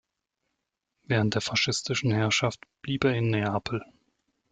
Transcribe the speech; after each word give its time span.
Während 1.03 1.35
der 1.35 1.41
faschistischen 1.43 2.09
Herrschaft 2.09 2.65
blieb 2.81 3.03
er 3.03 3.13
in 3.13 3.29
Neapel. 3.29 3.83